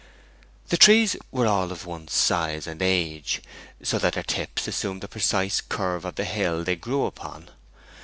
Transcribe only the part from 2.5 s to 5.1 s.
and age, so that their tips assumed the